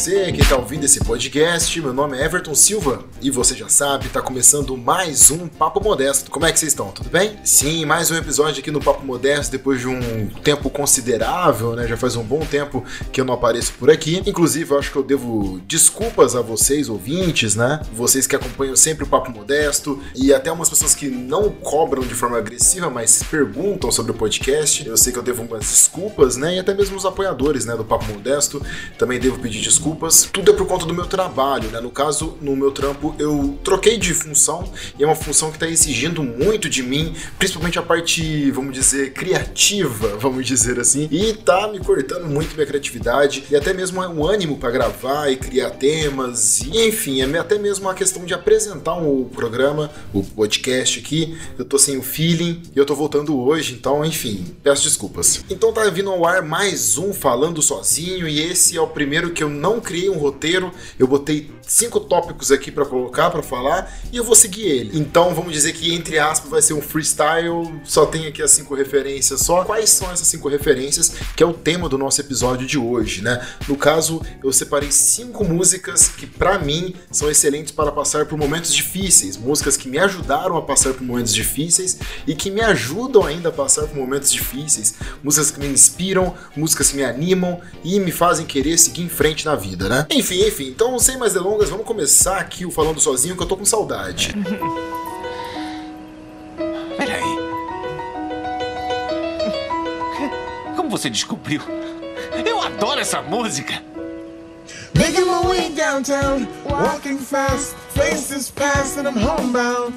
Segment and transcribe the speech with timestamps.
[0.00, 4.06] Você que está ouvindo esse podcast, meu nome é Everton Silva e você já sabe,
[4.06, 6.30] está começando mais um Papo Modesto.
[6.30, 6.90] Como é que vocês estão?
[6.90, 7.38] Tudo bem?
[7.44, 11.86] Sim, mais um episódio aqui no Papo Modesto depois de um tempo considerável, né?
[11.86, 14.22] Já faz um bom tempo que eu não apareço por aqui.
[14.24, 17.82] Inclusive, eu acho que eu devo desculpas a vocês, ouvintes, né?
[17.92, 22.14] Vocês que acompanham sempre o Papo Modesto e até umas pessoas que não cobram de
[22.14, 24.88] forma agressiva, mas perguntam sobre o podcast.
[24.88, 26.56] Eu sei que eu devo umas desculpas, né?
[26.56, 28.64] E até mesmo os apoiadores, né, do Papo Modesto.
[28.96, 29.89] Também devo pedir desculpas.
[30.32, 31.80] Tudo é por conta do meu trabalho, né?
[31.80, 35.68] No caso, no meu trampo, eu troquei de função e é uma função que está
[35.68, 41.68] exigindo muito de mim, principalmente a parte, vamos dizer, criativa, vamos dizer assim, e tá
[41.68, 46.60] me cortando muito minha criatividade e até mesmo o ânimo para gravar e criar temas,
[46.60, 51.36] e enfim, é até mesmo uma questão de apresentar o um programa, o podcast aqui.
[51.58, 55.44] Eu tô sem o feeling e eu tô voltando hoje, então, enfim, peço desculpas.
[55.50, 59.42] Então tá vindo ao ar mais um falando sozinho e esse é o primeiro que
[59.42, 64.16] eu não criei um roteiro, eu botei cinco tópicos aqui para colocar, para falar, e
[64.16, 64.98] eu vou seguir ele.
[64.98, 68.74] Então vamos dizer que entre aspas vai ser um freestyle, só tem aqui as cinco
[68.74, 69.64] referências só.
[69.64, 71.12] Quais são essas cinco referências?
[71.34, 73.44] Que é o tema do nosso episódio de hoje, né?
[73.66, 78.72] No caso, eu separei cinco músicas que para mim são excelentes para passar por momentos
[78.72, 83.48] difíceis, músicas que me ajudaram a passar por momentos difíceis e que me ajudam ainda
[83.48, 88.12] a passar por momentos difíceis, músicas que me inspiram, músicas que me animam e me
[88.12, 90.06] fazem querer seguir seguir em frente na vida, né?
[90.10, 93.56] Enfim, enfim, então sem mais delongas, vamos começar aqui o Falando Sozinho que eu tô
[93.56, 94.34] com saudade.
[96.96, 97.38] Peraí.
[100.76, 101.62] Como você descobriu?
[102.44, 103.82] Eu adoro essa música!
[104.94, 109.94] Making my way downtown, walking fast, faces past and I'm homebound.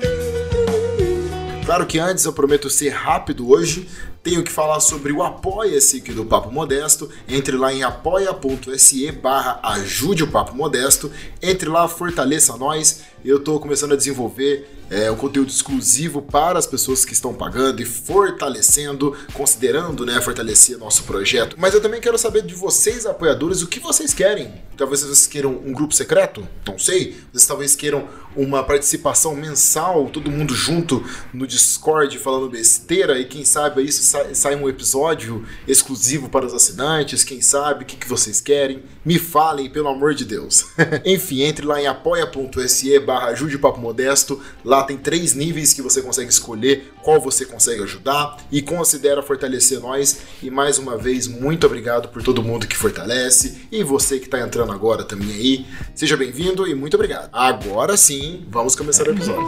[1.66, 3.88] Claro que antes eu prometo ser rápido hoje,
[4.22, 7.10] tenho que falar sobre o Apoia-se aqui do Papo Modesto.
[7.28, 11.10] Entre lá em apoia.se barra ajude o Papo Modesto.
[11.42, 13.02] Entre lá, fortaleça nós.
[13.24, 17.82] Eu estou começando a desenvolver é, um conteúdo exclusivo para as pessoas que estão pagando
[17.82, 21.56] e fortalecendo, considerando né, fortalecer nosso projeto.
[21.58, 24.54] Mas eu também quero saber de vocês, apoiadores, o que vocês querem.
[24.78, 27.16] Talvez vocês queiram um grupo secreto, não sei.
[27.32, 31.04] Vocês talvez queiram uma participação mensal, todo mundo junto
[31.34, 36.54] no Discord falando besteira e quem sabe isso sai, sai um episódio exclusivo para os
[36.54, 37.24] assinantes.
[37.24, 38.84] Quem sabe o que, que vocês querem?
[39.06, 40.66] Me falem, pelo amor de Deus.
[41.06, 44.42] Enfim, entre lá em apoia.se barra ajude papo modesto.
[44.64, 49.80] Lá tem três níveis que você consegue escolher qual você consegue ajudar e considera fortalecer
[49.80, 50.20] nós.
[50.42, 54.40] E mais uma vez, muito obrigado por todo mundo que fortalece e você que está
[54.40, 55.66] entrando agora também aí.
[55.96, 57.30] Seja bem-vindo e muito obrigado.
[57.32, 59.48] Agora sim, vamos começar o episódio.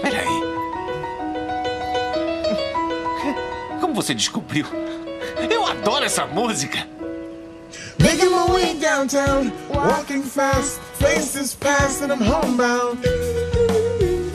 [0.00, 0.26] Peraí.
[3.80, 4.66] Como você descobriu?
[5.50, 6.86] Eu adoro essa música!
[7.98, 12.98] Making my way downtown, walking fast, faces past and I'm homebound.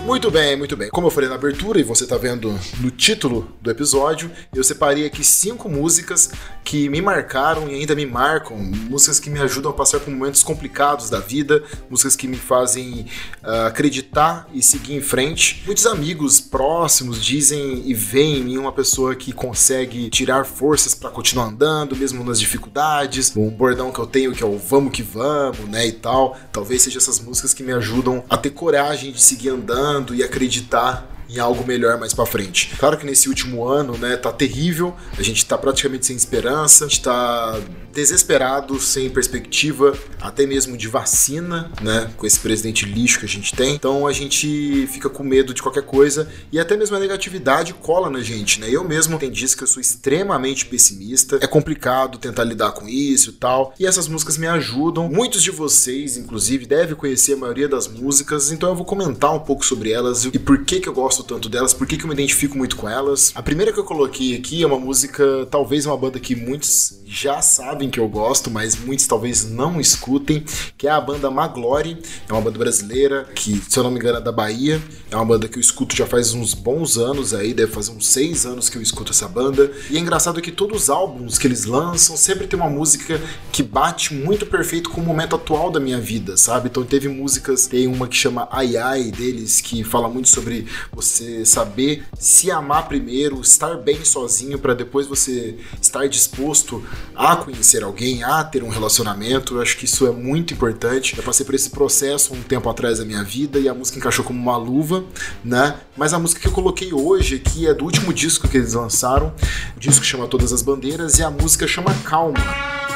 [0.07, 0.89] Muito bem, muito bem.
[0.89, 5.05] Como eu falei na abertura e você está vendo no título do episódio, eu separei
[5.05, 6.31] aqui cinco músicas
[6.63, 10.43] que me marcaram e ainda me marcam, músicas que me ajudam a passar por momentos
[10.43, 13.07] complicados da vida, músicas que me fazem
[13.43, 15.61] uh, acreditar e seguir em frente.
[15.65, 21.09] Muitos amigos próximos dizem e veem em mim uma pessoa que consegue tirar forças para
[21.09, 23.35] continuar andando, mesmo nas dificuldades.
[23.35, 26.37] Um bordão que eu tenho que é o vamos que vamos, né, e tal.
[26.53, 31.16] Talvez sejam essas músicas que me ajudam a ter coragem de seguir andando e acreditar
[31.29, 32.73] em algo melhor mais para frente.
[32.77, 36.87] Claro que nesse último ano, né, tá terrível, a gente tá praticamente sem esperança, a
[36.87, 37.59] gente tá
[37.93, 43.55] desesperado, sem perspectiva, até mesmo de vacina, né, com esse presidente lixo que a gente
[43.55, 43.73] tem.
[43.73, 48.09] Então a gente fica com medo de qualquer coisa e até mesmo a negatividade cola
[48.09, 48.67] na gente, né?
[48.69, 51.39] Eu mesmo tenho disso que eu sou extremamente pessimista.
[51.41, 53.73] É complicado tentar lidar com isso e tal.
[53.79, 55.09] E essas músicas me ajudam.
[55.09, 59.39] Muitos de vocês, inclusive, devem conhecer a maioria das músicas, então eu vou comentar um
[59.39, 62.07] pouco sobre elas e por que que eu gosto tanto delas, por que que eu
[62.07, 63.31] me identifico muito com elas.
[63.35, 67.41] A primeira que eu coloquei aqui é uma música, talvez uma banda que muitos já
[67.41, 70.43] sabem que eu gosto, mas muitos talvez não escutem,
[70.77, 71.97] que é a banda Maglore.
[72.27, 74.81] É uma banda brasileira que, se eu não me engano, é da Bahia.
[75.09, 78.07] É uma banda que eu escuto já faz uns bons anos aí, deve fazer uns
[78.07, 79.71] seis anos que eu escuto essa banda.
[79.89, 83.21] E é engraçado que todos os álbuns que eles lançam sempre tem uma música
[83.51, 86.67] que bate muito perfeito com o momento atual da minha vida, sabe?
[86.67, 91.06] Então teve músicas, tem uma que chama Ai Ai deles, que fala muito sobre você
[91.45, 96.83] saber se amar primeiro, estar bem sozinho para depois você estar disposto
[97.15, 99.55] a conhecer alguém, a ter um relacionamento.
[99.55, 101.17] Eu acho que isso é muito importante.
[101.17, 104.25] Eu passei por esse processo um tempo atrás da minha vida e a música encaixou
[104.25, 105.03] como uma luva,
[105.43, 105.79] né?
[105.95, 109.33] Mas a música que eu coloquei hoje aqui é do último disco que eles lançaram.
[109.75, 112.86] O disco chama Todas as Bandeiras e a música chama Calma.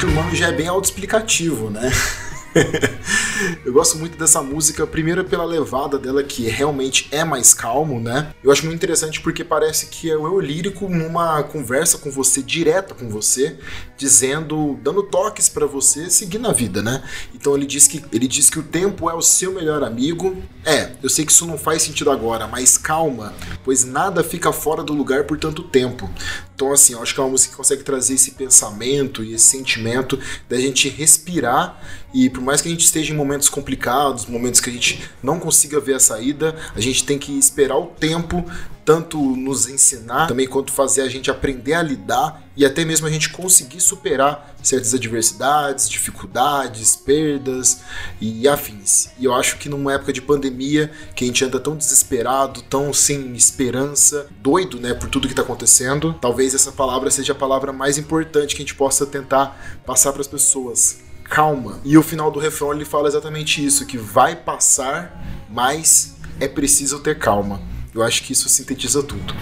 [0.00, 1.90] Acho que o nome já é bem autoexplicativo, né?
[3.64, 8.34] eu gosto muito dessa música, primeiro pela levada dela, que realmente é mais calmo, né?
[8.42, 12.42] Eu acho muito interessante porque parece que é o eu lírico numa conversa com você,
[12.42, 13.58] direta com você,
[13.96, 17.02] dizendo, dando toques para você seguir na vida, né?
[17.34, 20.36] Então ele diz que ele diz que o tempo é o seu melhor amigo.
[20.64, 24.82] É, eu sei que isso não faz sentido agora, mas calma, pois nada fica fora
[24.82, 26.10] do lugar por tanto tempo.
[26.60, 29.46] Então, assim, eu acho que é uma música que consegue trazer esse pensamento e esse
[29.46, 31.80] sentimento da gente respirar
[32.12, 35.38] e por mais que a gente esteja em momentos complicados, momentos que a gente não
[35.38, 38.42] consiga ver a saída, a gente tem que esperar o tempo
[38.82, 43.10] tanto nos ensinar também quanto fazer a gente aprender a lidar e até mesmo a
[43.10, 47.82] gente conseguir superar certas adversidades, dificuldades, perdas
[48.20, 49.10] e afins.
[49.18, 52.90] E eu acho que numa época de pandemia, que a gente anda tão desesperado, tão
[52.90, 57.70] sem esperança, doido, né, por tudo que está acontecendo, talvez essa palavra seja a palavra
[57.70, 61.09] mais importante que a gente possa tentar passar para as pessoas.
[61.30, 61.78] Calma.
[61.84, 66.98] E o final do refrão ele fala exatamente isso, que vai passar, mas é preciso
[66.98, 67.62] ter calma.
[67.94, 69.32] Eu acho que isso sintetiza tudo.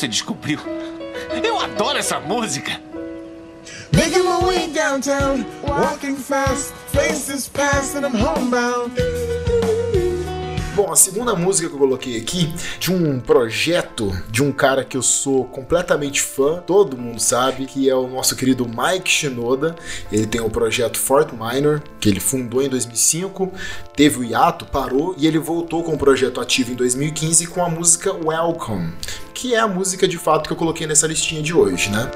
[0.00, 0.58] Você descobriu?
[1.44, 2.80] Eu adoro essa música!
[3.92, 8.94] Making my way downtown, walking fast, faces past and I'm homebound.
[10.74, 14.96] Bom, a segunda música que eu coloquei aqui de um projeto de um cara que
[14.96, 19.76] eu sou completamente fã, todo mundo sabe, que é o nosso querido Mike Shinoda.
[20.10, 23.52] Ele tem o projeto Fort Minor, que ele fundou em 2005,
[23.94, 27.68] teve o hiato, parou e ele voltou com o projeto ativo em 2015 com a
[27.68, 28.94] música Welcome,
[29.40, 32.10] que é a música de fato que eu coloquei nessa listinha de hoje, né?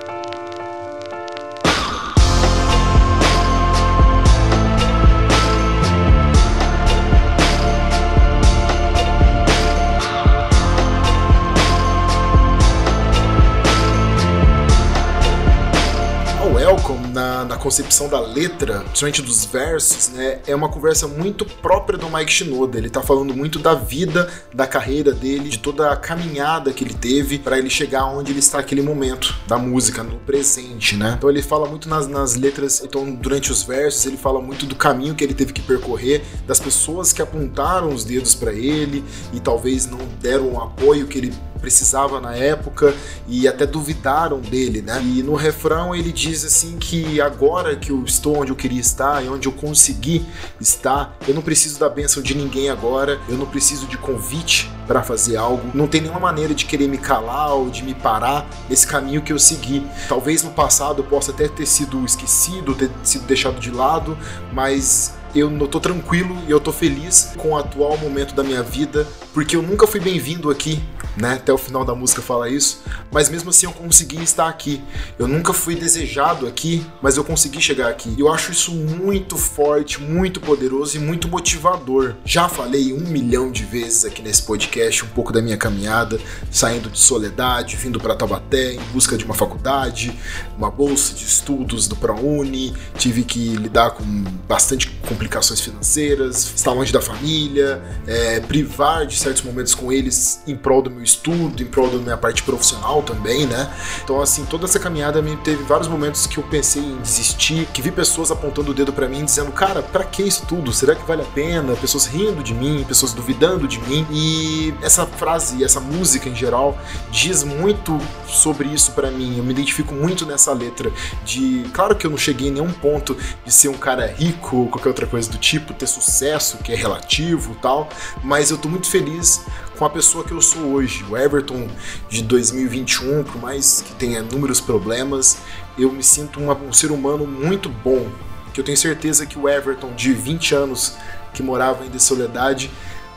[17.65, 22.77] Concepção da letra, principalmente dos versos, né, é uma conversa muito própria do Mike Shinoda.
[22.77, 26.93] Ele tá falando muito da vida, da carreira dele, de toda a caminhada que ele
[26.93, 31.15] teve para ele chegar onde ele está naquele momento da música, no presente, né?
[31.17, 34.77] Então ele fala muito nas, nas letras, então durante os versos ele fala muito do
[34.77, 39.03] caminho que ele teve que percorrer, das pessoas que apontaram os dedos para ele
[39.33, 41.33] e talvez não deram o apoio que ele
[41.65, 42.95] precisava na época
[43.27, 45.03] e até duvidaram dele, né?
[45.03, 49.25] E no refrão ele diz assim que agora que eu estou onde eu queria estar
[49.25, 50.27] e onde eu consegui
[50.61, 55.03] estar, eu não preciso da bênção de ninguém agora, eu não preciso de convite para
[55.03, 58.87] fazer algo, não tem nenhuma maneira de querer me calar ou de me parar nesse
[58.87, 59.87] caminho que eu segui.
[60.07, 64.19] Talvez no passado eu possa até ter sido esquecido, ter sido deixado de lado,
[64.53, 69.07] mas eu tô tranquilo e eu tô feliz com o atual momento da minha vida,
[69.33, 70.83] porque eu nunca fui bem-vindo aqui
[71.17, 71.35] né?
[71.35, 72.83] Até o final da música fala isso.
[73.11, 74.83] Mas mesmo assim eu consegui estar aqui.
[75.19, 78.15] Eu nunca fui desejado aqui, mas eu consegui chegar aqui.
[78.19, 82.15] Eu acho isso muito forte, muito poderoso e muito motivador.
[82.25, 86.19] Já falei um milhão de vezes aqui nesse podcast um pouco da minha caminhada,
[86.51, 90.19] saindo de soledade, vindo para Taubaté em busca de uma faculdade,
[90.57, 94.05] uma bolsa de estudos do ProUni, tive que lidar com
[94.49, 94.91] bastante
[95.25, 100.83] complicações financeiras, estar longe da família, é, privar de certos momentos com eles em prol
[100.83, 103.73] do meu estudo, em prol da minha parte profissional também, né?
[104.03, 107.81] Então, assim, toda essa caminhada me teve vários momentos que eu pensei em desistir, que
[107.81, 110.73] vi pessoas apontando o dedo para mim, dizendo, cara, para que isso tudo?
[110.73, 111.75] Será que vale a pena?
[111.77, 114.07] Pessoas rindo de mim, pessoas duvidando de mim.
[114.11, 116.79] E essa frase, essa música em geral,
[117.11, 119.39] diz muito sobre isso para mim.
[119.39, 120.93] Eu me identifico muito nessa letra
[121.25, 124.69] de, claro que eu não cheguei em nenhum ponto de ser um cara rico ou
[124.69, 127.89] qualquer outra coisa do tipo, ter sucesso, que é relativo, tal,
[128.23, 129.45] mas eu tô muito feliz
[129.79, 131.05] com a pessoa que eu sou hoje.
[131.09, 131.69] O Everton
[132.09, 135.39] de 2021, por mais que tenha inúmeros problemas,
[135.79, 138.09] eu me sinto uma, um ser humano muito bom.
[138.53, 140.97] Que eu tenho certeza que o Everton de 20 anos,
[141.33, 142.71] que morava em Soledade,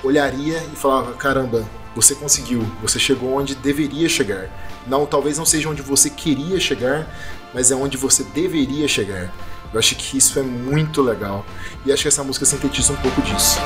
[0.03, 4.49] olharia e falava: caramba, você conseguiu, você chegou onde deveria chegar.
[4.85, 7.07] Não, talvez não seja onde você queria chegar,
[7.53, 9.33] mas é onde você deveria chegar.
[9.73, 11.45] Eu acho que isso é muito legal.
[11.85, 13.59] E acho que essa música sintetiza um pouco disso.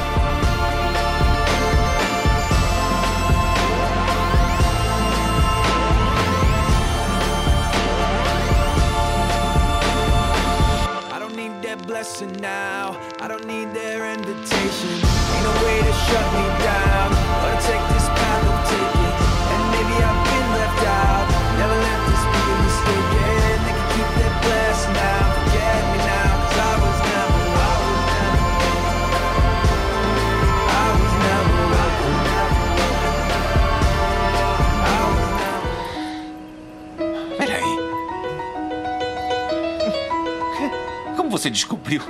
[41.42, 42.02] Você descobriu?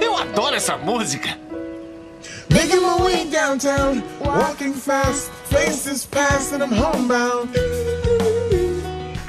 [0.00, 1.38] Eu adoro essa música!
[2.48, 7.50] Making my way downtown, walking fast, faces past, and I'm homebound.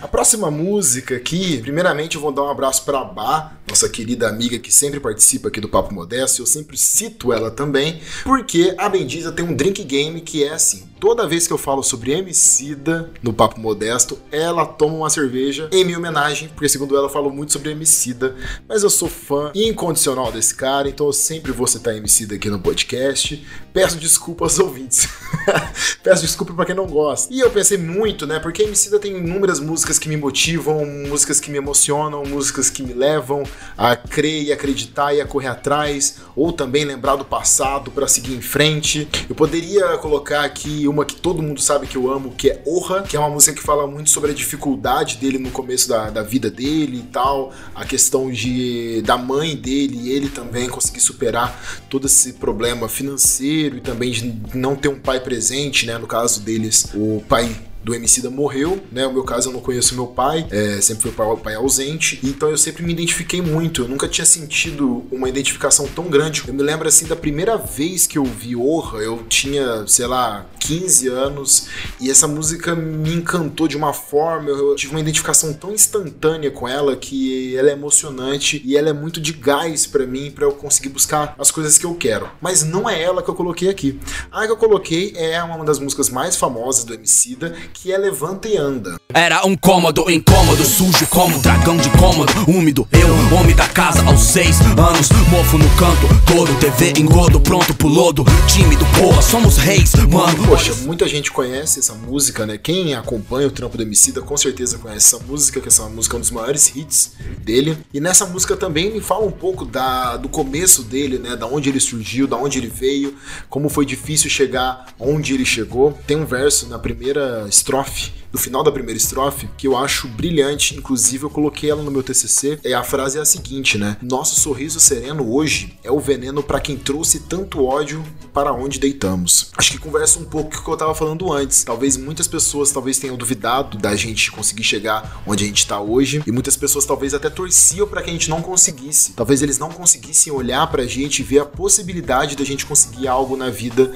[0.02, 4.58] A próxima música aqui, primeiramente eu vou dar um abraço pra Bá, nossa querida amiga
[4.58, 9.34] que sempre participa aqui do Papo Modesto, eu sempre cito ela também, porque a Bendita
[9.34, 13.34] tem um drink game que é assim, toda vez que eu falo sobre Emicida no
[13.34, 17.54] Papo Modesto, ela toma uma cerveja em minha homenagem, porque segundo ela eu falo muito
[17.54, 18.36] sobre Emicida,
[18.68, 22.60] mas eu sou fã incondicional desse cara, então eu sempre vou citar Emicida aqui no
[22.60, 23.46] podcast.
[23.74, 25.08] Peço desculpa aos ouvintes.
[26.04, 27.34] Peço desculpa pra quem não gosta.
[27.34, 31.52] E eu pensei muito, né, porque Emicida tem inúmeras músicas que me motivam, músicas que
[31.52, 33.44] me emocionam, músicas que me levam
[33.78, 38.34] a crer e acreditar e a correr atrás, ou também lembrar do passado para seguir
[38.34, 39.08] em frente.
[39.30, 43.04] Eu poderia colocar aqui uma que todo mundo sabe que eu amo, que é Orra,
[43.04, 46.24] que é uma música que fala muito sobre a dificuldade dele no começo da, da
[46.24, 51.84] vida dele e tal, a questão de da mãe dele e ele também conseguir superar
[51.90, 55.98] todo esse problema financeiro e também de não ter um pai presente, né?
[55.98, 57.56] No caso deles, o pai
[57.88, 59.08] do Emicida morreu, né?
[59.08, 62.50] No meu caso, eu não conheço meu pai, é, sempre foi pai, pai ausente, então
[62.50, 63.84] eu sempre me identifiquei muito.
[63.84, 66.44] Eu nunca tinha sentido uma identificação tão grande.
[66.46, 70.46] Eu me lembro assim da primeira vez que eu vi Orra, eu tinha, sei lá,
[70.60, 71.68] 15 anos,
[72.02, 76.68] e essa música me encantou de uma forma, eu tive uma identificação tão instantânea com
[76.68, 80.52] ela que ela é emocionante e ela é muito de gás pra mim para eu
[80.52, 82.30] conseguir buscar as coisas que eu quero.
[82.42, 83.98] Mas não é ela que eu coloquei aqui.
[84.30, 88.48] A que eu coloquei é uma das músicas mais famosas do Emicida, que é Levanta
[88.48, 88.98] e Anda.
[89.14, 92.88] Era um cômodo incômodo, sujo como dragão de cômodo, úmido.
[92.92, 97.88] Eu, homem da casa aos seis anos, mofo no canto, todo TV engodo, pronto pro
[97.88, 98.26] lodo.
[98.48, 100.46] Tímido, porra, somos reis, mano.
[100.48, 102.58] Poxa, muita gente conhece essa música, né?
[102.58, 106.18] Quem acompanha o trampo do Emicida com certeza conhece essa música, que essa música é
[106.18, 107.78] um dos maiores hits dele.
[107.94, 111.36] E nessa música também me fala um pouco da, do começo dele, né?
[111.36, 113.16] Da onde ele surgiu, da onde ele veio,
[113.50, 115.98] como foi difícil chegar onde ele chegou.
[116.06, 120.76] Tem um verso na primeira estrofe no final da primeira estrofe, que eu acho brilhante,
[120.76, 123.98] inclusive eu coloquei ela no meu TCC, e a frase é a seguinte, né?
[124.02, 128.04] Nosso sorriso sereno hoje é o veneno para quem trouxe tanto ódio
[128.34, 129.52] para onde deitamos.
[129.58, 131.64] Acho que conversa um pouco com o que eu tava falando antes.
[131.64, 136.22] Talvez muitas pessoas talvez tenham duvidado da gente conseguir chegar onde a gente tá hoje,
[136.26, 139.14] e muitas pessoas talvez até torciam para que a gente não conseguisse.
[139.14, 143.36] Talvez eles não conseguissem olhar pra gente e ver a possibilidade da gente conseguir algo
[143.36, 143.92] na vida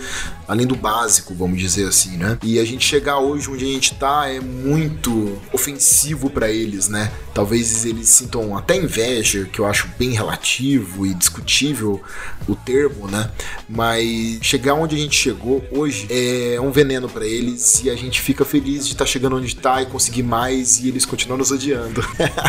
[0.48, 2.38] além do básico, vamos dizer assim, né?
[2.44, 7.12] E a gente chegar hoje onde a gente tá é muito ofensivo para eles, né?
[7.34, 12.02] Talvez eles sintam até inveja, que eu acho bem relativo e discutível
[12.48, 13.32] o termo, né?
[13.70, 18.20] Mas chegar onde a gente chegou hoje é um veneno para eles e a gente
[18.20, 21.52] fica feliz de estar tá chegando onde tá e conseguir mais e eles continuam nos
[21.52, 22.04] odiando.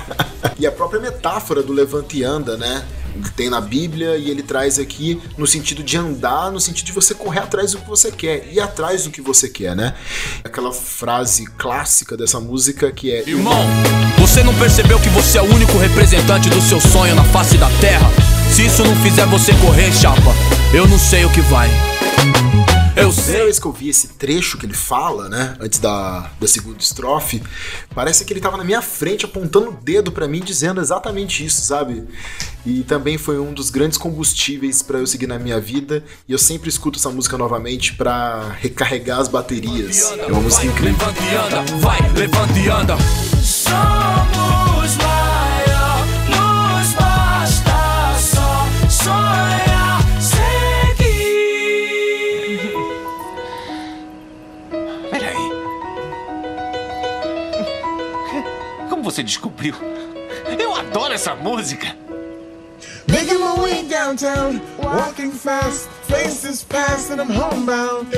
[0.59, 2.87] e a própria metáfora do levante e anda, né?
[3.37, 7.15] Tem na Bíblia e ele traz aqui no sentido de andar, no sentido de você
[7.15, 9.95] correr atrás do que você quer, ir atrás do que você quer, né?
[10.45, 13.65] Aquela frase clássica dessa música que é Irmão,
[14.19, 17.69] você não percebeu que você é o único representante do seu sonho na face da
[17.81, 18.11] terra?
[18.51, 20.35] Se isso não fizer você correr, chapa,
[20.75, 21.71] eu não sei o que vai.
[23.03, 26.31] Eu A primeira vez que eu vi esse trecho que ele fala, né, antes da,
[26.41, 27.43] da segunda estrofe,
[27.95, 31.61] parece que ele tava na minha frente apontando o dedo pra mim, dizendo exatamente isso,
[31.63, 32.05] sabe?
[32.65, 36.39] E também foi um dos grandes combustíveis pra eu seguir na minha vida, e eu
[36.39, 40.13] sempre escuto essa música novamente pra recarregar as baterias.
[40.13, 40.99] É uma música Vai, incrível.
[40.99, 42.97] levanta e anda, vai, levanta e anda.
[43.43, 44.62] Somos
[59.13, 59.75] você descobriu?
[60.59, 61.95] Eu adoro essa música!
[63.09, 68.09] Making my way downtown, walking fast, faces past, and I'm homebound.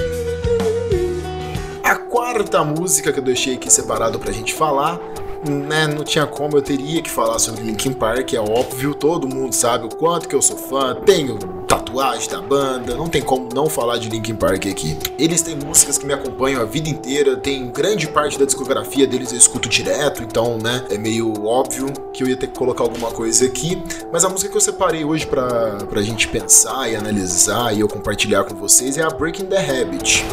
[1.82, 5.00] A quarta música que eu deixei aqui separado pra gente falar,
[5.48, 9.52] né, não tinha como, eu teria que falar sobre Linkin Park, é óbvio, todo mundo
[9.52, 11.38] sabe o quanto que eu sou fã, tenho
[11.78, 14.96] tatuagem da banda, não tem como não falar de Linkin Park aqui.
[15.18, 19.32] Eles têm músicas que me acompanham a vida inteira, tem grande parte da discografia deles
[19.32, 23.10] eu escuto direto, então, né, é meio óbvio que eu ia ter que colocar alguma
[23.10, 27.74] coisa aqui, mas a música que eu separei hoje pra, pra gente pensar e analisar
[27.74, 30.24] e eu compartilhar com vocês é a Breaking the Habit.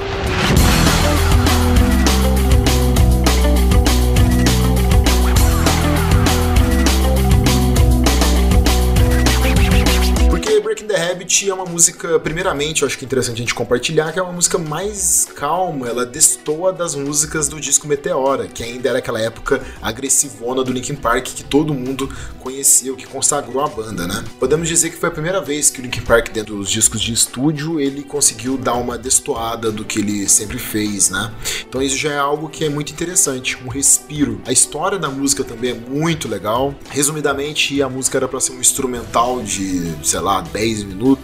[11.31, 14.33] É uma música, primeiramente, eu acho que é interessante a gente compartilhar, que é uma
[14.33, 19.61] música mais calma, ela destoa das músicas do disco Meteora, que ainda era aquela época
[19.81, 24.23] agressivona do Linkin Park que todo mundo conhecia, o que consagrou a banda, né?
[24.39, 27.13] Podemos dizer que foi a primeira vez que o Linkin Park, dentro dos discos de
[27.13, 31.31] estúdio, ele conseguiu dar uma destoada do que ele sempre fez, né?
[31.67, 34.41] Então isso já é algo que é muito interessante, um respiro.
[34.45, 36.75] A história da música também é muito legal.
[36.89, 41.20] Resumidamente, a música era para ser um instrumental de, sei lá, 10 minutos.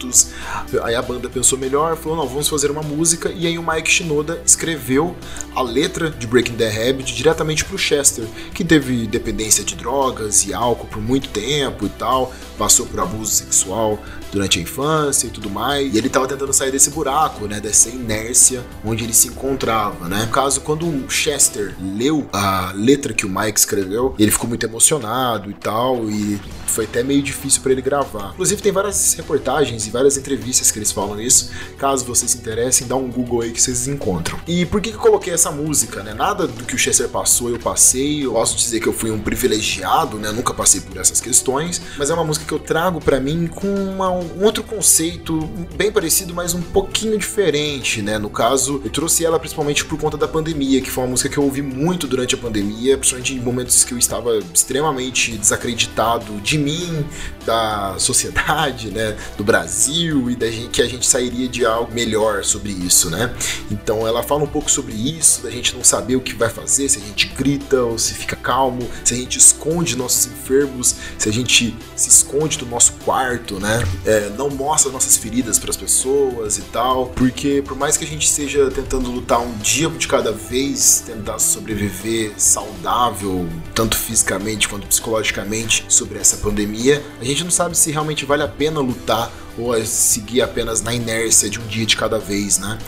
[0.82, 3.30] Aí a banda pensou melhor, falou: não, vamos fazer uma música.
[3.34, 5.16] E aí o Mike Shinoda escreveu
[5.54, 8.24] a letra de Breaking the Habit diretamente pro Chester,
[8.54, 13.32] que teve dependência de drogas e álcool por muito tempo e tal, passou por abuso
[13.32, 13.98] sexual
[14.30, 15.94] durante a infância e tudo mais.
[15.94, 20.24] E ele estava tentando sair desse buraco, né, dessa inércia onde ele se encontrava, né?
[20.24, 24.64] No caso, quando o Chester leu a letra que o Mike escreveu, ele ficou muito
[24.64, 28.30] emocionado e tal, e foi até meio difícil para ele gravar.
[28.32, 31.50] Inclusive tem várias reportagens e várias entrevistas que eles falam isso.
[31.76, 34.38] Caso vocês se interessem, dá um Google aí que vocês encontram.
[34.46, 36.14] E por que, que eu coloquei essa música, né?
[36.14, 38.24] Nada do que o Chester passou eu passei.
[38.24, 40.30] Eu posso dizer que eu fui um privilegiado, né?
[40.30, 43.66] Nunca passei por essas questões, mas é uma música que eu trago para mim com
[43.66, 45.38] uma, um outro conceito
[45.76, 48.18] bem parecido, mas um pouquinho diferente, né?
[48.18, 51.38] No caso, eu trouxe ela principalmente por conta da pandemia, que foi uma música que
[51.38, 56.57] eu ouvi muito durante a pandemia, principalmente em momentos que eu estava extremamente desacreditado de
[56.64, 57.04] mim,
[57.48, 59.16] da sociedade, né?
[59.38, 63.34] Do Brasil e da gente, que a gente sairia de algo melhor sobre isso, né?
[63.70, 66.90] Então ela fala um pouco sobre isso, da gente não saber o que vai fazer,
[66.90, 71.26] se a gente grita ou se fica calmo, se a gente esconde nossos enfermos, se
[71.26, 73.82] a gente se esconde do nosso quarto, né?
[74.04, 78.08] É, não mostra nossas feridas para as pessoas e tal, porque por mais que a
[78.08, 84.86] gente esteja tentando lutar um dia de cada vez, tentar sobreviver saudável, tanto fisicamente quanto
[84.86, 89.74] psicologicamente, sobre essa pandemia, a gente não sabe se realmente vale a pena lutar ou
[89.84, 92.78] seguir apenas na inércia de um dia de cada vez, né?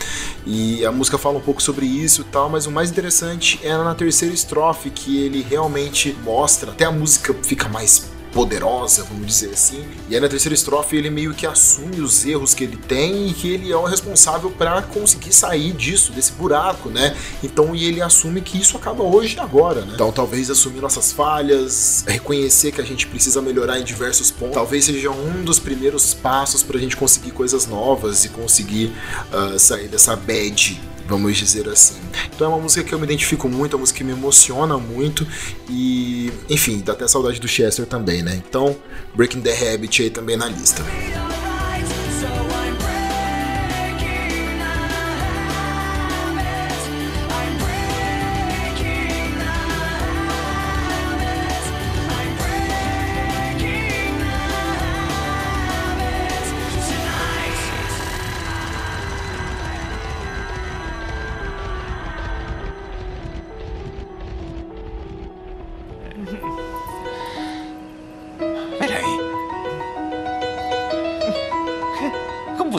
[0.45, 3.75] E a música fala um pouco sobre isso e tal, mas o mais interessante é
[3.77, 9.51] na terceira estrofe que ele realmente mostra, até a música fica mais poderosa, vamos dizer
[9.51, 9.85] assim.
[10.09, 13.33] E aí na terceira estrofe ele meio que assume os erros que ele tem e
[13.33, 17.15] que ele é o responsável para conseguir sair disso, desse buraco, né?
[17.43, 19.93] Então e ele assume que isso acaba hoje e agora, né?
[19.95, 24.85] Então talvez assumir nossas falhas, reconhecer que a gente precisa melhorar em diversos pontos, talvez
[24.85, 28.93] seja um dos primeiros passos para a gente conseguir coisas novas e conseguir
[29.31, 31.95] uh, sair dessa bad vamos dizer assim.
[32.33, 34.77] Então é uma música que eu me identifico muito, é uma música que me emociona
[34.77, 35.27] muito
[35.69, 38.41] e, enfim, dá até saudade do Chester também, né?
[38.47, 38.75] Então,
[39.13, 40.83] Breaking the Habit aí também na lista.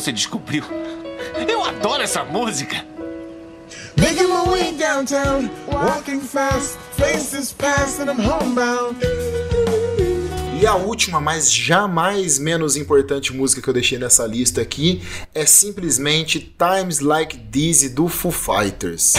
[0.02, 0.64] Você descobriu?
[1.48, 2.84] Eu adoro essa música!
[3.96, 8.98] Making my way downtown, walking fast, faces past, and I'm homebound.
[10.60, 15.02] E a última, mas jamais menos importante música que eu deixei nessa lista aqui
[15.34, 19.14] é simplesmente Times Like These do Foo Fighters.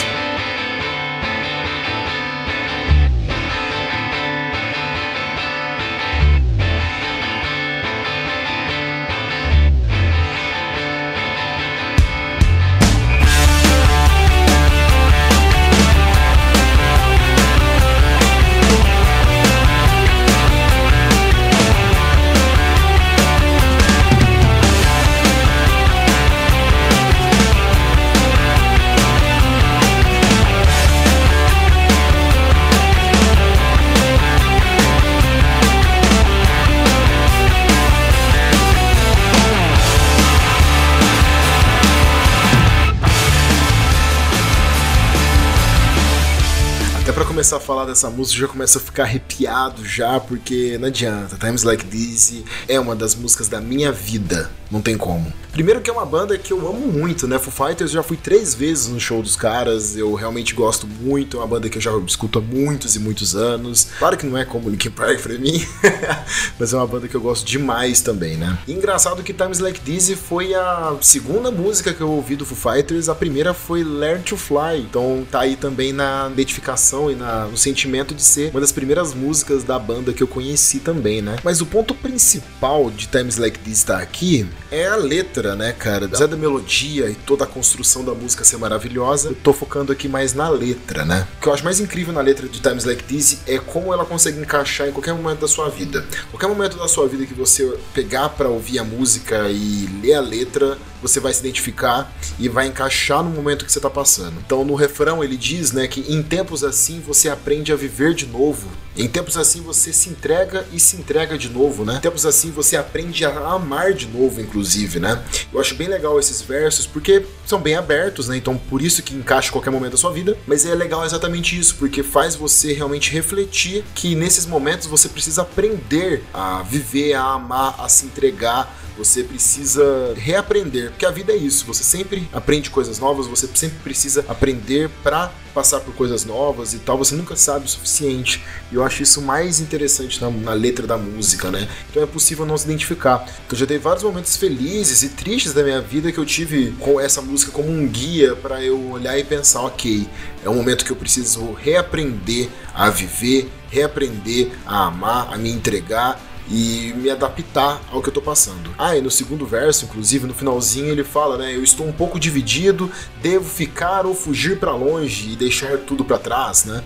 [47.94, 51.38] Dessa música, já começo a ficar arrepiado já, porque não adianta.
[51.38, 54.50] Times Like This é uma das músicas da minha vida.
[54.72, 55.32] não tem como.
[55.52, 57.38] Primeiro que é uma banda que eu amo muito, né?
[57.38, 61.40] Foo Fighters já fui três vezes no show dos caras, eu realmente gosto muito, é
[61.42, 63.90] uma banda que eu já escuto há muitos e muitos anos.
[64.00, 65.64] Claro que não é como Linkin Park pra mim,
[66.58, 68.58] mas é uma banda que eu gosto demais também, né?
[68.68, 72.74] E engraçado que Times Like This foi a segunda música que eu ouvi do Foo
[72.74, 77.46] Fighters, a primeira foi Learn to Fly, então tá aí também na identificação e na,
[77.46, 81.36] no sentimento de ser uma das primeiras músicas da banda que eu conheci também, né?
[81.44, 86.06] Mas o ponto principal de Times Like This estar aqui é a letra, né, cara?
[86.06, 90.08] Apesar da melodia e toda a construção da música ser maravilhosa, eu tô focando aqui
[90.08, 91.28] mais na letra, né?
[91.38, 94.06] O que eu acho mais incrível na letra de Times Like This é como ela
[94.06, 96.06] consegue encaixar em qualquer momento da sua vida.
[96.32, 100.22] Qualquer momento da sua vida que você pegar para ouvir a música e ler a
[100.22, 104.42] letra, você vai se identificar e vai encaixar no momento que você está passando.
[104.44, 108.26] Então no refrão ele diz, né, que em tempos assim você aprende a viver de
[108.26, 108.68] novo.
[108.96, 111.96] Em tempos assim você se entrega e se entrega de novo, né?
[111.98, 115.22] Em tempos assim você aprende a amar de novo, inclusive, né?
[115.52, 118.38] Eu acho bem legal esses versos porque são bem abertos, né?
[118.38, 120.38] Então por isso que encaixa qualquer momento da sua vida.
[120.48, 125.42] Mas é legal exatamente isso, porque faz você realmente refletir que nesses momentos você precisa
[125.42, 131.36] aprender a viver, a amar, a se entregar você precisa reaprender, porque a vida é
[131.36, 136.74] isso, você sempre aprende coisas novas, você sempre precisa aprender para passar por coisas novas
[136.74, 138.44] e tal, você nunca sabe o suficiente.
[138.72, 141.68] E eu acho isso mais interessante na, na, letra da música, né?
[141.90, 143.26] Então é possível não se identificar.
[143.50, 147.00] Eu já teve vários momentos felizes e tristes da minha vida que eu tive com
[147.00, 150.08] essa música como um guia para eu olhar e pensar, ok,
[150.44, 156.20] é um momento que eu preciso reaprender a viver, reaprender a amar, a me entregar
[156.50, 158.74] e me adaptar ao que eu tô passando.
[158.78, 161.56] Ah, e no segundo verso, inclusive, no finalzinho, ele fala, né?
[161.56, 166.18] Eu estou um pouco dividido, devo ficar ou fugir para longe e deixar tudo para
[166.18, 166.84] trás, né?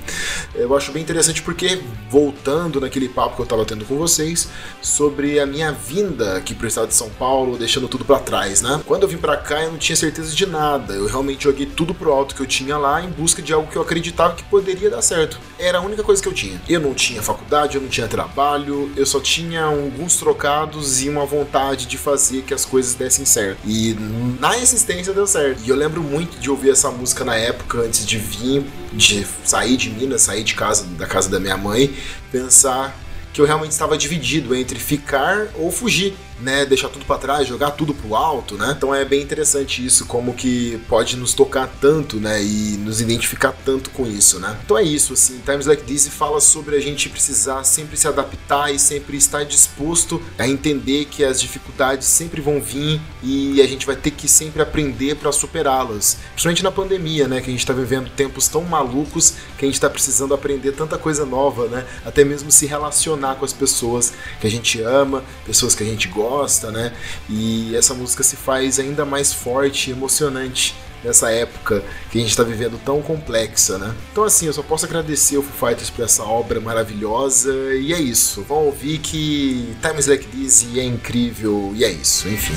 [0.53, 4.49] Eu acho bem interessante porque, voltando naquele papo que eu tava tendo com vocês,
[4.81, 8.81] sobre a minha vinda aqui pro estado de São Paulo, deixando tudo para trás, né?
[8.85, 10.93] Quando eu vim para cá, eu não tinha certeza de nada.
[10.93, 13.77] Eu realmente joguei tudo pro alto que eu tinha lá em busca de algo que
[13.77, 15.39] eu acreditava que poderia dar certo.
[15.57, 16.61] Era a única coisa que eu tinha.
[16.69, 21.09] Eu não tinha faculdade, eu não tinha trabalho, eu só tinha tinha alguns trocados e
[21.09, 23.59] uma vontade de fazer que as coisas dessem certo.
[23.65, 23.95] E
[24.39, 25.61] na existência deu certo.
[25.63, 29.77] E eu lembro muito de ouvir essa música na época, antes de vir, de sair
[29.77, 31.95] de Minas, sair de casa, da casa da minha mãe,
[32.31, 32.95] pensar
[33.37, 37.71] que eu realmente estava dividido entre ficar ou fugir né, deixar tudo para trás, jogar
[37.71, 38.73] tudo pro alto, né?
[38.77, 43.53] Então é bem interessante isso, como que pode nos tocar tanto, né, e nos identificar
[43.65, 44.57] tanto com isso, né?
[44.63, 48.73] Então é isso, assim, Times Like This fala sobre a gente precisar sempre se adaptar
[48.73, 53.85] e sempre estar disposto a entender que as dificuldades sempre vão vir e a gente
[53.85, 56.17] vai ter que sempre aprender para superá-las.
[56.33, 59.81] Principalmente na pandemia, né, que a gente tá vivendo tempos tão malucos que a gente
[59.81, 61.85] tá precisando aprender tanta coisa nova, né?
[62.05, 66.07] Até mesmo se relacionar com as pessoas que a gente ama, pessoas que a gente
[66.07, 66.93] gosta né?
[67.29, 72.31] E essa música se faz ainda mais forte e emocionante nessa época que a gente
[72.31, 73.93] está vivendo tão complexa, né?
[74.11, 77.99] Então assim, eu só posso agradecer ao Foo Fighters por essa obra maravilhosa e é
[77.99, 78.41] isso.
[78.41, 82.55] Vão ouvir que Times Like This é incrível e é isso, enfim.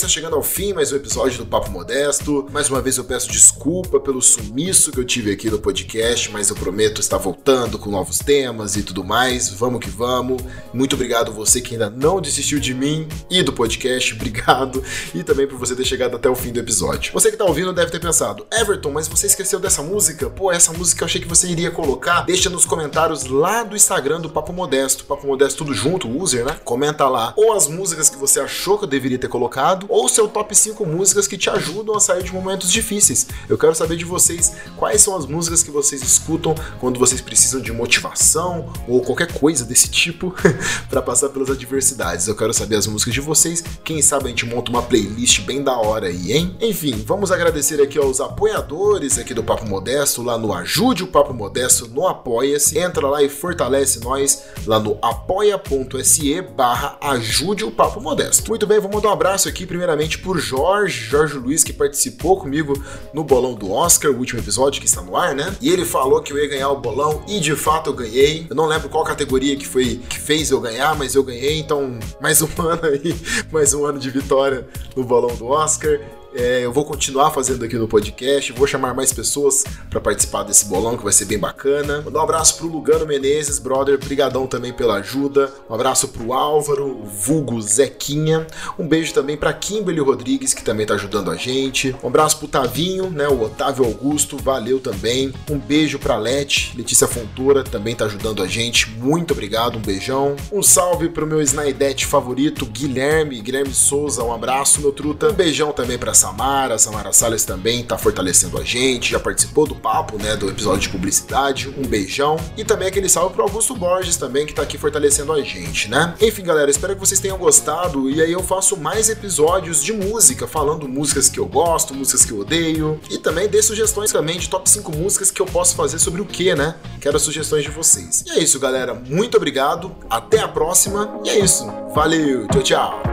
[0.00, 2.46] Está chegando fim mais um episódio do Papo Modesto.
[2.50, 6.50] Mais uma vez eu peço desculpa pelo sumiço que eu tive aqui no podcast, mas
[6.50, 9.48] eu prometo estar voltando com novos temas e tudo mais.
[9.48, 10.42] Vamos que vamos.
[10.74, 14.82] Muito obrigado você que ainda não desistiu de mim e do podcast, obrigado.
[15.14, 17.12] E também por você ter chegado até o fim do episódio.
[17.12, 20.28] Você que está ouvindo deve ter pensado, Everton, mas você esqueceu dessa música?
[20.28, 22.22] Pô, essa música eu achei que você iria colocar.
[22.22, 25.04] Deixa nos comentários lá do Instagram do Papo Modesto.
[25.04, 26.56] Papo Modesto tudo junto, user, né?
[26.64, 27.32] Comenta lá.
[27.36, 30.39] Ou as músicas que você achou que eu deveria ter colocado colocado, ou seu top
[30.50, 33.26] 5 músicas que te ajudam a sair de momentos difíceis.
[33.48, 37.60] Eu quero saber de vocês quais são as músicas que vocês escutam quando vocês precisam
[37.60, 40.34] de motivação ou qualquer coisa desse tipo
[40.88, 42.26] para passar pelas adversidades.
[42.26, 43.62] Eu quero saber as músicas de vocês.
[43.84, 46.56] Quem sabe a gente monta uma playlist bem da hora aí, hein?
[46.60, 51.32] Enfim, vamos agradecer aqui aos apoiadores aqui do Papo Modesto lá no Ajude o Papo
[51.32, 52.78] Modesto no Apoia-se.
[52.78, 58.48] Entra lá e fortalece nós lá no apoia.se barra ajude o Papo Modesto.
[58.48, 62.80] Muito bem, vou mandar um abraço aqui primeiramente por Jorge, Jorge Luiz, que participou comigo
[63.12, 65.56] no bolão do Oscar, o último episódio que está no ar, né?
[65.60, 68.46] E ele falou que eu ia ganhar o bolão e de fato eu ganhei.
[68.48, 71.98] Eu não lembro qual categoria que foi que fez eu ganhar, mas eu ganhei, então
[72.20, 73.12] mais um ano aí,
[73.50, 75.98] mais um ano de vitória no bolão do Oscar.
[76.32, 80.64] É, eu vou continuar fazendo aqui no podcast, vou chamar mais pessoas para participar desse
[80.66, 82.02] bolão que vai ser bem bacana.
[82.02, 85.52] Mandar um abraço pro Lugano Menezes, brother, brigadão também pela ajuda.
[85.68, 88.46] Um abraço pro Álvaro, vulgo Zequinha.
[88.78, 91.96] Um beijo também para Kimberly Rodrigues, que também tá ajudando a gente.
[92.00, 95.32] Um abraço pro Tavinho, né, o Otávio Augusto, valeu também.
[95.50, 98.88] Um beijo pra Leti, Letícia Fontoura, também tá ajudando a gente.
[98.90, 100.36] Muito obrigado, um beijão.
[100.52, 105.30] Um salve pro meu Snaidete favorito, Guilherme, Guilherme Souza, um abraço, meu truta.
[105.30, 109.74] Um beijão também pra Samara, Samara Salles também tá fortalecendo a gente, já participou do
[109.74, 111.72] papo, né, do episódio de publicidade.
[111.78, 112.36] Um beijão.
[112.58, 116.14] E também aquele salve pro Augusto Borges também, que tá aqui fortalecendo a gente, né?
[116.20, 118.10] Enfim, galera, espero que vocês tenham gostado.
[118.10, 122.32] E aí eu faço mais episódios de música, falando músicas que eu gosto, músicas que
[122.32, 123.00] eu odeio.
[123.10, 126.26] E também dê sugestões também de top 5 músicas que eu posso fazer sobre o
[126.26, 126.74] que, né?
[127.00, 128.24] Quero as sugestões de vocês.
[128.26, 128.92] E é isso, galera.
[128.92, 129.96] Muito obrigado.
[130.10, 131.18] Até a próxima.
[131.24, 131.66] E é isso.
[131.94, 132.46] Valeu.
[132.48, 133.09] Tchau, tchau.